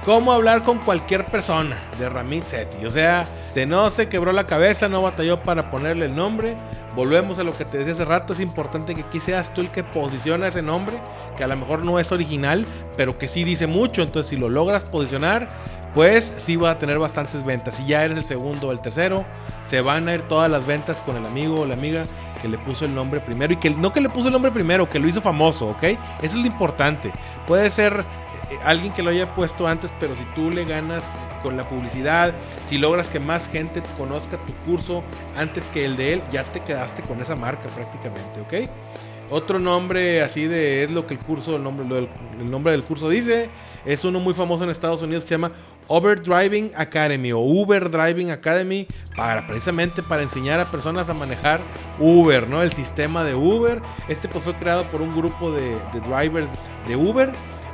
Cómo 0.08 0.32
hablar 0.32 0.64
con 0.64 0.78
cualquier 0.78 1.26
persona 1.26 1.78
de 2.00 2.08
Ramit 2.08 2.46
Sethi. 2.46 2.86
O 2.86 2.90
sea, 2.90 3.28
de 3.54 3.66
no 3.66 3.90
se 3.90 4.08
quebró 4.08 4.32
la 4.32 4.48
cabeza, 4.48 4.88
no 4.88 5.02
batalló 5.02 5.44
para 5.44 5.70
ponerle 5.70 6.06
el 6.06 6.16
nombre. 6.16 6.56
Volvemos 6.96 7.40
a 7.40 7.44
lo 7.44 7.52
que 7.52 7.66
te 7.66 7.80
decía 7.80 7.92
hace 7.92 8.06
rato. 8.06 8.32
Es 8.32 8.40
importante 8.40 8.96
que 8.96 9.02
aquí 9.02 9.20
seas 9.20 9.54
tú 9.54 9.60
el 9.60 9.70
que 9.70 9.84
posiciona 9.84 10.48
ese 10.48 10.62
nombre, 10.62 10.96
que 11.36 11.44
a 11.44 11.48
lo 11.48 11.58
mejor 11.58 11.84
no 11.84 12.00
es 12.00 12.10
original, 12.14 12.66
pero 12.96 13.18
que 13.18 13.28
sí 13.28 13.44
dice 13.44 13.68
mucho. 13.68 14.02
Entonces, 14.02 14.30
si 14.30 14.38
lo 14.38 14.48
logras 14.48 14.86
posicionar, 14.86 15.50
pues 15.94 16.34
sí 16.38 16.56
va 16.56 16.72
a 16.72 16.80
tener 16.80 17.00
bastantes 17.00 17.44
ventas. 17.44 17.76
Si 17.76 17.86
ya 17.86 18.06
eres 18.06 18.16
el 18.16 18.24
segundo 18.24 18.70
o 18.70 18.72
el 18.72 18.80
tercero, 18.80 19.26
se 19.68 19.82
van 19.82 20.08
a 20.08 20.14
ir 20.14 20.22
todas 20.22 20.50
las 20.50 20.66
ventas 20.66 21.02
con 21.02 21.18
el 21.18 21.26
amigo 21.26 21.60
o 21.60 21.66
la 21.66 21.74
amiga 21.74 22.06
que 22.42 22.48
le 22.48 22.58
puso 22.60 22.86
el 22.86 22.96
nombre 22.96 23.20
primero 23.20 23.54
y 23.54 23.58
que 23.58 23.72
no 23.72 23.92
que 23.92 24.00
le 24.00 24.10
puso 24.10 24.28
el 24.28 24.34
nombre 24.34 24.52
primero, 24.52 24.90
que 24.90 25.00
lo 25.00 25.08
hizo 25.08 25.22
famoso, 25.22 25.68
¿ok? 25.70 25.84
Eso 25.84 25.98
es 26.22 26.36
lo 26.36 26.46
importante. 26.46 27.12
Puede 27.48 27.70
ser 27.70 28.06
alguien 28.64 28.94
que 28.94 29.04
lo 29.04 29.10
haya 29.10 29.34
puesto 29.34 29.68
antes, 29.68 29.92
pero 30.00 30.16
si 30.16 30.24
tú 30.36 30.50
le 30.52 30.66
ganas 30.66 31.04
con 31.44 31.58
la 31.58 31.68
publicidad, 31.68 32.34
si 32.70 32.78
logras 32.78 33.10
que 33.10 33.20
más 33.20 33.48
gente 33.48 33.82
conozca 33.98 34.38
tu 34.46 34.54
curso 34.66 35.04
antes 35.36 35.64
que 35.66 35.86
el 35.86 35.98
de 35.98 36.14
él, 36.14 36.24
ya 36.32 36.44
te 36.44 36.60
quedaste 36.62 37.02
con 37.04 37.22
esa 37.22 37.36
marca 37.36 37.70
prácticamente, 37.70 38.42
¿ok? 38.42 38.70
Otro 39.30 39.60
nombre 39.60 40.22
así 40.22 40.48
de 40.48 40.84
es 40.84 40.92
lo 40.92 41.06
que 41.06 41.14
el 41.14 41.20
curso, 41.20 41.58
el 41.58 41.64
nombre, 41.64 42.10
el 42.40 42.50
nombre 42.50 42.72
del 42.72 42.84
curso 42.84 43.10
dice, 43.10 43.50
es 43.86 44.06
uno 44.06 44.20
muy 44.20 44.34
famoso 44.34 44.64
en 44.64 44.70
Estados 44.70 45.02
Unidos 45.02 45.26
que 45.26 45.30
se 45.30 45.36
llama 45.36 45.52
Uber 45.90 46.22
Driving 46.22 46.72
Academy 46.76 47.32
o 47.34 47.40
Uber 47.40 47.90
Driving 47.90 48.32
Academy 48.32 48.88
para 49.16 49.46
precisamente 49.48 50.02
para 50.04 50.22
enseñar 50.22 50.60
a 50.60 50.66
personas 50.66 51.10
a 51.10 51.14
manejar 51.14 51.60
Uber, 52.00 52.48
¿no? 52.48 52.62
El 52.62 52.72
sistema 52.72 53.24
de 53.24 53.36
Uber. 53.36 53.82
Este 54.08 54.28
pues 54.28 54.44
fue 54.44 54.54
creado 54.56 54.84
por 54.84 55.02
un 55.02 55.16
grupo 55.16 55.52
de, 55.52 55.76
de 55.94 56.00
drivers 56.02 56.48
de 56.88 56.96
Uber 56.96 57.32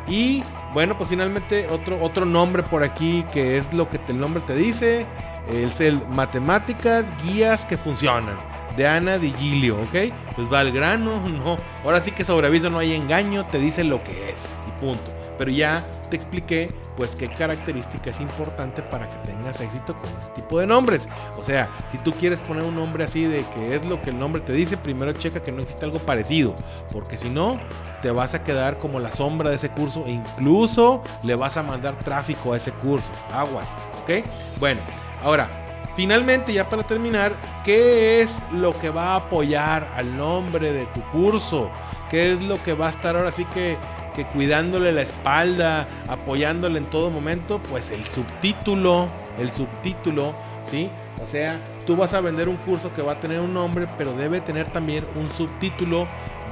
y 0.07 0.43
bueno, 0.73 0.97
pues 0.97 1.09
finalmente 1.09 1.67
otro, 1.69 2.01
otro 2.01 2.25
nombre 2.25 2.63
por 2.63 2.83
aquí 2.83 3.23
que 3.31 3.57
es 3.57 3.73
lo 3.73 3.89
que 3.89 3.99
el 4.07 4.19
nombre 4.19 4.41
te 4.45 4.55
dice. 4.55 5.05
Es 5.51 5.81
el 5.81 6.05
Matemáticas, 6.07 7.05
Guías 7.23 7.65
que 7.65 7.77
Funcionan. 7.77 8.37
De 8.77 8.87
Ana 8.87 9.19
Gilio, 9.19 9.75
¿ok? 9.75 10.11
Pues 10.35 10.51
va 10.51 10.61
al 10.61 10.71
grano, 10.71 11.27
no. 11.29 11.57
Ahora 11.83 12.01
sí 12.01 12.11
que 12.11 12.23
sobre 12.23 12.47
aviso 12.47 12.69
no 12.69 12.79
hay 12.79 12.93
engaño, 12.93 13.45
te 13.45 13.59
dice 13.59 13.83
lo 13.83 14.03
que 14.03 14.29
es 14.31 14.47
y 14.67 14.79
punto. 14.79 15.11
Pero 15.37 15.51
ya 15.51 15.85
te 16.09 16.15
expliqué 16.15 16.69
pues 16.95 17.15
qué 17.15 17.27
característica 17.29 18.09
es 18.09 18.19
importante 18.19 18.81
para 18.81 19.09
que 19.09 19.31
tengas 19.31 19.59
éxito 19.61 19.93
con 19.93 20.09
este 20.19 20.41
tipo 20.41 20.59
de 20.59 20.67
nombres. 20.67 21.07
O 21.37 21.43
sea, 21.43 21.69
si 21.91 21.97
tú 21.99 22.11
quieres 22.13 22.39
poner 22.41 22.63
un 22.63 22.75
nombre 22.75 23.03
así 23.03 23.25
de 23.25 23.45
que 23.53 23.75
es 23.75 23.85
lo 23.85 24.01
que 24.01 24.11
el 24.11 24.19
nombre 24.19 24.41
te 24.41 24.53
dice, 24.53 24.77
primero 24.77 25.11
checa 25.13 25.41
que 25.41 25.51
no 25.51 25.61
existe 25.61 25.85
algo 25.85 25.99
parecido, 25.99 26.55
porque 26.91 27.17
si 27.17 27.29
no, 27.29 27.59
te 28.01 28.11
vas 28.11 28.33
a 28.33 28.43
quedar 28.43 28.79
como 28.79 28.99
la 28.99 29.11
sombra 29.11 29.49
de 29.49 29.55
ese 29.55 29.69
curso 29.69 30.03
e 30.05 30.11
incluso 30.11 31.01
le 31.23 31.35
vas 31.35 31.57
a 31.57 31.63
mandar 31.63 31.95
tráfico 31.99 32.53
a 32.53 32.57
ese 32.57 32.71
curso. 32.71 33.09
Aguas, 33.33 33.67
¿ok? 34.03 34.25
Bueno, 34.59 34.81
ahora, 35.23 35.47
finalmente 35.95 36.53
ya 36.53 36.67
para 36.69 36.83
terminar, 36.83 37.33
¿qué 37.63 38.21
es 38.21 38.39
lo 38.51 38.77
que 38.79 38.89
va 38.89 39.13
a 39.13 39.15
apoyar 39.17 39.87
al 39.95 40.15
nombre 40.15 40.71
de 40.71 40.85
tu 40.87 41.01
curso? 41.11 41.69
¿Qué 42.09 42.33
es 42.33 42.43
lo 42.43 42.61
que 42.61 42.73
va 42.73 42.87
a 42.87 42.89
estar 42.91 43.15
ahora 43.15 43.31
sí 43.31 43.45
que 43.45 43.77
que 44.13 44.25
cuidándole 44.25 44.91
la 44.91 45.01
espalda, 45.01 45.87
apoyándole 46.07 46.77
en 46.77 46.85
todo 46.85 47.09
momento, 47.09 47.61
pues 47.69 47.91
el 47.91 48.05
subtítulo, 48.05 49.09
el 49.39 49.51
subtítulo, 49.51 50.35
¿sí? 50.69 50.89
O 51.23 51.27
sea, 51.27 51.59
tú 51.85 51.95
vas 51.95 52.13
a 52.13 52.21
vender 52.21 52.49
un 52.49 52.57
curso 52.57 52.93
que 52.93 53.01
va 53.01 53.13
a 53.13 53.19
tener 53.19 53.39
un 53.39 53.53
nombre, 53.53 53.87
pero 53.97 54.13
debe 54.13 54.41
tener 54.41 54.67
también 54.67 55.05
un 55.15 55.29
subtítulo 55.29 56.07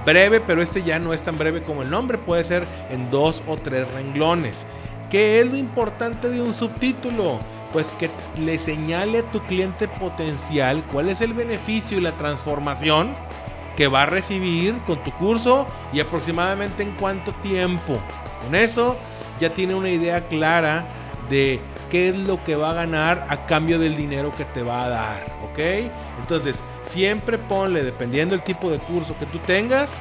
breve, 0.06 0.42
pero 0.42 0.62
este 0.62 0.84
ya 0.84 1.00
no 1.00 1.14
es 1.14 1.22
tan 1.22 1.38
breve 1.38 1.62
como 1.64 1.82
el 1.82 1.90
nombre, 1.90 2.18
puede 2.18 2.44
ser 2.44 2.66
en 2.90 3.10
dos 3.12 3.44
o 3.48 3.56
tres 3.56 3.92
renglones. 3.94 4.66
¿Qué 5.10 5.42
es 5.42 5.52
lo 5.52 5.58
importante 5.58 6.30
de 6.30 6.42
un 6.42 6.54
subtítulo? 6.54 7.40
Pues 7.74 7.94
que 8.00 8.10
le 8.40 8.58
señale 8.58 9.20
a 9.20 9.32
tu 9.32 9.40
cliente 9.42 9.88
potencial 9.88 10.84
cuál 10.92 11.10
es 11.10 11.22
el 11.22 11.34
beneficio 11.34 11.98
y 11.98 12.02
la 12.02 12.12
transformación 12.14 13.14
que 13.76 13.88
va 13.88 14.04
a 14.04 14.06
recibir 14.06 14.76
con 14.86 15.04
tu 15.04 15.12
curso 15.12 15.68
y 15.94 16.00
aproximadamente 16.00 16.84
en 16.84 16.92
cuánto 16.92 17.32
tiempo. 17.34 17.98
Con 18.44 18.56
eso 18.56 18.98
ya 19.40 19.54
tiene 19.54 19.76
una 19.76 19.90
idea 19.90 20.28
clara 20.28 20.86
de 21.30 21.60
qué 21.90 22.10
es 22.10 22.18
lo 22.18 22.44
que 22.44 22.56
va 22.56 22.72
a 22.72 22.74
ganar 22.74 23.26
a 23.30 23.46
cambio 23.46 23.80
del 23.80 23.96
dinero 23.96 24.34
que 24.36 24.46
te 24.46 24.64
va 24.64 24.84
a 24.84 24.90
dar, 24.90 25.26
¿ok? 25.44 25.92
Entonces, 26.20 26.56
siempre 26.90 27.38
ponle, 27.38 27.84
dependiendo 27.84 28.36
del 28.36 28.44
tipo 28.44 28.70
de 28.70 28.80
curso 28.80 29.16
que 29.20 29.26
tú 29.26 29.40
tengas, 29.40 29.92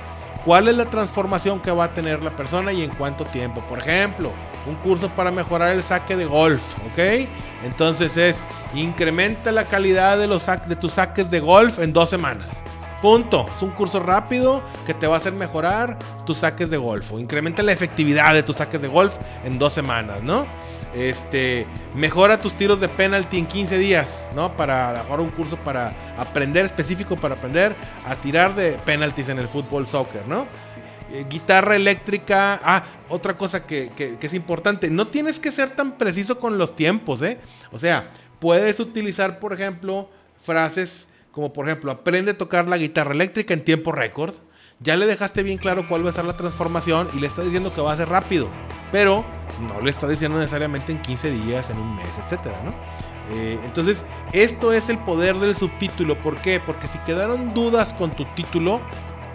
cuál 0.45 0.69
es 0.69 0.77
la 0.77 0.87
transformación 0.87 1.61
que 1.61 1.71
va 1.71 1.85
a 1.85 1.95
tener 1.95 2.23
la 2.23 2.31
persona 2.31 2.73
y 2.73 2.83
en 2.83 2.91
cuánto 2.91 3.25
tiempo. 3.25 3.61
Por 3.63 3.79
ejemplo, 3.81 4.31
un 4.67 4.75
curso 4.77 5.09
para 5.11 5.31
mejorar 5.31 5.71
el 5.71 5.83
saque 5.83 6.17
de 6.17 6.27
golf, 6.27 6.63
¿ok? 6.93 7.29
Entonces 7.65 8.17
es, 8.17 8.43
incrementa 8.75 9.53
la 9.53 9.65
calidad 9.65 10.19
de, 10.19 10.27
los 10.27 10.47
de 10.67 10.77
tus 10.77 10.95
saques 10.95 11.31
de 11.31 11.41
golf 11.41 11.79
en 11.79 11.93
dos 11.93 12.11
semanas. 12.11 12.63
Punto. 13.03 13.47
Es 13.55 13.63
un 13.63 13.71
curso 13.71 14.01
rápido 14.01 14.63
que 14.85 14.93
te 14.93 15.07
va 15.07 15.15
a 15.15 15.19
hacer 15.19 15.33
mejorar 15.33 15.99
tus 16.27 16.39
saques 16.39 16.69
de 16.69 16.77
golf. 16.77 17.13
O 17.13 17.19
incrementa 17.19 17.63
la 17.63 17.73
efectividad 17.73 18.35
de 18.35 18.43
tus 18.43 18.57
saques 18.57 18.83
de 18.83 18.89
golf 18.89 19.17
en 19.45 19.59
dos 19.59 19.73
semanas, 19.73 20.23
¿no? 20.23 20.47
Este, 20.95 21.67
mejora 21.95 22.41
tus 22.41 22.55
tiros 22.55 22.81
de 22.81 22.89
penalty 22.89 23.39
en 23.39 23.47
15 23.47 23.79
días, 23.79 24.27
¿no? 24.35 24.57
Para 24.57 24.93
mejor 24.93 25.21
un 25.21 25.31
curso 25.31 25.57
para 25.57 25.95
aprender, 26.19 26.65
específico 26.65 27.17
para 27.17 27.37
aprender 27.37 27.75
a 28.07 28.17
tirar 28.17 28.55
de 28.55 28.73
penalties 28.85 29.29
en 29.29 29.39
el 29.39 29.49
fútbol 29.49 29.87
soccer, 29.87 30.27
¿no? 30.27 30.47
Eh, 31.13 31.25
guitarra 31.29 31.77
eléctrica. 31.77 32.61
Ah, 32.63 32.85
otra 33.09 33.37
cosa 33.37 33.65
que, 33.67 33.91
que, 33.97 34.19
es 34.21 34.35
importante. 34.35 34.91
No 34.91 35.09
tienes 35.09 35.39
que 35.39 35.51
ser 35.51 35.71
tan 35.71 35.93
preciso 35.97 36.39
con 36.39 36.59
los 36.59 36.77
tiempos, 36.77 37.23
¿eh? 37.23 37.39
O 37.73 37.79
sea, 37.79 38.11
puedes 38.39 38.79
utilizar, 38.79 39.39
por 39.39 39.53
ejemplo, 39.53 40.09
frases 40.43 41.09
como 41.33 41.53
por 41.53 41.67
ejemplo, 41.67 41.91
aprende 41.91 42.33
a 42.33 42.39
tocar 42.39 42.69
la 42.69 42.79
guitarra 42.79 43.13
eléctrica 43.13 43.55
en 43.55 43.65
tiempo 43.65 43.93
récord. 43.93 44.35
ya 44.81 44.97
le 44.97 45.07
dejaste 45.07 45.43
bien 45.43 45.59
claro 45.59 45.87
cuál 45.89 46.05
va 46.05 46.11
a 46.11 46.13
ser 46.13 46.25
la 46.25 46.37
transformación 46.37 47.09
y 47.15 47.21
le 47.21 47.27
estás 47.27 47.45
diciendo 47.45 47.73
que 47.75 47.83
va 47.83 47.93
a 47.93 47.97
ser 47.97 48.09
rápido, 48.09 48.49
pero 48.91 49.25
no 49.69 49.81
le 49.81 49.91
estás 49.91 50.09
diciendo 50.09 50.39
necesariamente 50.39 50.93
en 50.93 51.03
15 51.03 51.31
días, 51.31 51.69
en 51.71 51.79
un 51.79 51.97
mes, 51.97 52.09
etcétera, 52.25 52.61
¿no? 52.65 52.73
Eh, 53.33 53.59
entonces, 53.65 54.03
esto 54.33 54.73
es 54.73 54.89
el 54.89 54.99
poder 54.99 55.37
del 55.37 55.55
subtítulo. 55.55 56.17
¿Por 56.17 56.37
qué? 56.39 56.61
Porque 56.61 56.89
si 56.89 56.99
quedaron 57.01 57.55
dudas 57.55 57.95
con 57.95 58.11
tu 58.11 58.25
título, 58.25 58.81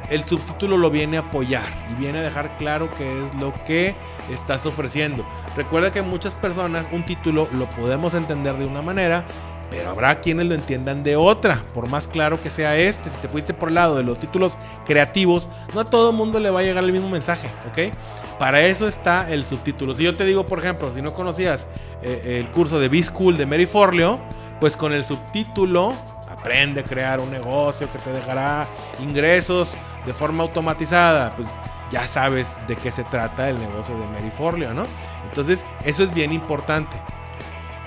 el 0.10 0.24
subtítulo 0.26 0.78
lo 0.78 0.90
viene 0.90 1.18
a 1.18 1.22
apoyar 1.22 1.66
y 1.92 2.00
viene 2.00 2.20
a 2.20 2.22
dejar 2.22 2.58
claro 2.58 2.90
qué 2.98 3.24
es 3.24 3.36
lo 3.36 3.54
que 3.66 3.96
estás 4.32 4.66
ofreciendo. 4.66 5.26
Recuerda 5.56 5.92
que 5.92 6.02
muchas 6.02 6.36
personas 6.36 6.86
un 6.92 7.06
título 7.06 7.48
lo 7.54 7.70
podemos 7.70 8.14
entender 8.14 8.56
de 8.58 8.66
una 8.66 8.82
manera, 8.82 9.26
pero 9.70 9.90
habrá 9.90 10.20
quienes 10.22 10.46
lo 10.48 10.56
entiendan 10.56 11.04
de 11.04 11.16
otra, 11.16 11.64
por 11.74 11.90
más 11.90 12.08
claro 12.08 12.42
que 12.42 12.50
sea 12.50 12.78
este. 12.78 13.10
Si 13.10 13.18
te 13.18 13.28
fuiste 13.28 13.54
por 13.54 13.70
el 13.70 13.76
lado 13.76 13.96
de 13.96 14.04
los 14.04 14.20
títulos 14.20 14.58
creativos, 14.86 15.50
no 15.74 15.82
a 15.82 15.90
todo 15.90 16.12
mundo 16.12 16.40
le 16.40 16.50
va 16.50 16.60
a 16.60 16.64
llegar 16.64 16.84
el 16.84 16.92
mismo 16.92 17.10
mensaje, 17.10 17.50
¿ok? 17.70 17.94
Para 18.40 18.62
eso 18.62 18.88
está 18.88 19.32
el 19.32 19.46
subtítulo. 19.46 19.94
Si 19.94 20.04
yo 20.04 20.16
te 20.16 20.26
digo, 20.26 20.46
por 20.46 20.60
ejemplo, 20.60 20.94
si 20.94 21.02
no 21.02 21.14
conocías 21.14 21.68
eh, 22.02 22.40
el 22.40 22.48
curso 22.50 22.80
de 22.80 22.90
B-School 22.90 23.38
de 23.38 23.46
Mary 23.46 23.66
Forleo, 23.66 24.20
pues 24.60 24.78
con 24.78 24.94
el 24.94 25.04
subtítulo 25.04 25.94
aprende 26.30 26.82
a 26.82 26.84
crear 26.84 27.20
un 27.20 27.32
negocio 27.32 27.92
que 27.92 27.98
te 28.00 28.12
dejará 28.12 28.68
ingresos 29.02 29.78
de 30.06 30.14
forma 30.14 30.44
automatizada, 30.44 31.34
pues 31.36 31.58
ya 31.90 32.08
sabes 32.08 32.48
de 32.68 32.76
qué 32.76 32.92
se 32.92 33.04
trata 33.06 33.50
el 33.50 33.60
negocio 33.60 33.98
de 33.98 34.06
Mary 34.08 34.32
Forleo, 34.38 34.74
¿no? 34.74 34.86
Entonces, 35.30 35.64
eso 35.84 36.04
es 36.04 36.14
bien 36.14 36.32
importante. 36.32 36.96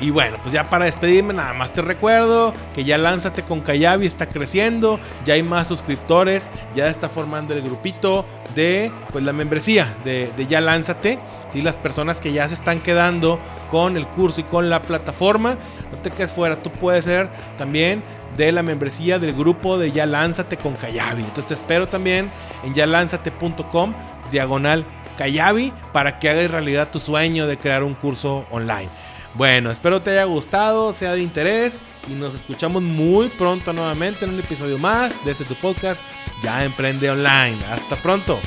Y 0.00 0.10
bueno, 0.10 0.36
pues 0.42 0.52
ya 0.52 0.70
para 0.70 0.84
despedirme, 0.84 1.34
nada 1.34 1.52
más 1.54 1.72
te 1.72 1.82
recuerdo 1.82 2.54
que 2.74 2.84
ya 2.84 2.98
Lánzate 2.98 3.42
con 3.42 3.60
Kayabi 3.60 4.06
está 4.06 4.28
creciendo, 4.28 5.00
ya 5.24 5.34
hay 5.34 5.42
más 5.42 5.66
suscriptores, 5.66 6.44
ya 6.74 6.88
está 6.88 7.08
formando 7.08 7.52
el 7.52 7.62
grupito 7.62 8.24
de 8.54 8.92
pues 9.10 9.24
la 9.24 9.32
membresía 9.32 9.96
de, 10.04 10.30
Ya 10.48 10.60
Lánzate. 10.60 11.18
¿sí? 11.52 11.62
Las 11.62 11.76
personas 11.76 12.20
que 12.20 12.32
ya 12.32 12.48
se 12.48 12.54
están 12.54 12.80
quedando 12.80 13.40
con 13.70 13.96
el 13.96 14.06
curso 14.06 14.40
y 14.40 14.44
con 14.44 14.70
la 14.70 14.82
plataforma, 14.82 15.56
no 15.90 15.98
te 15.98 16.10
quedes 16.10 16.32
fuera, 16.32 16.62
tú 16.62 16.70
puedes 16.70 17.04
ser 17.04 17.28
también 17.56 18.02
de 18.36 18.52
la 18.52 18.62
membresía 18.62 19.18
del 19.18 19.32
grupo 19.34 19.78
de 19.78 19.90
Ya 19.90 20.06
Lánzate 20.06 20.56
con 20.58 20.74
Kayabi. 20.74 21.22
Entonces 21.22 21.46
te 21.46 21.54
espero 21.54 21.88
también 21.88 22.30
en 22.62 22.72
yalánzate.com 22.72 23.94
diagonal 24.30 24.84
Kayabi 25.16 25.72
para 25.92 26.20
que 26.20 26.30
hagas 26.30 26.50
realidad 26.50 26.88
tu 26.92 27.00
sueño 27.00 27.48
de 27.48 27.58
crear 27.58 27.82
un 27.82 27.94
curso 27.94 28.46
online. 28.50 28.88
Bueno, 29.34 29.70
espero 29.70 30.02
te 30.02 30.10
haya 30.10 30.24
gustado, 30.24 30.92
sea 30.94 31.12
de 31.12 31.20
interés 31.20 31.74
y 32.08 32.12
nos 32.12 32.34
escuchamos 32.34 32.82
muy 32.82 33.28
pronto 33.28 33.72
nuevamente 33.72 34.24
en 34.24 34.34
un 34.34 34.40
episodio 34.40 34.78
más 34.78 35.12
de 35.24 35.32
este 35.32 35.44
tu 35.44 35.54
podcast 35.54 36.02
Ya 36.42 36.64
Emprende 36.64 37.10
Online. 37.10 37.56
Hasta 37.70 37.96
pronto. 37.96 38.38